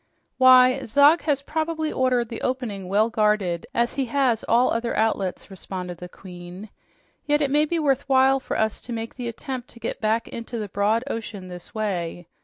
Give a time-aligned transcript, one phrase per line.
[0.39, 4.97] "Why, Zog has probably ordered the opening well guarded, as he has all the other
[4.97, 6.69] outlets," responded the Queen.
[7.27, 10.27] "Yet it may be worth while for us to make the attempt to get back
[10.27, 12.25] into the broad ocean this way.